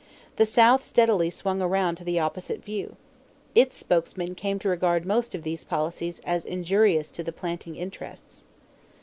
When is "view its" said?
2.65-3.77